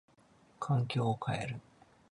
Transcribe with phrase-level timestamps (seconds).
[0.59, 1.61] 環境を変える。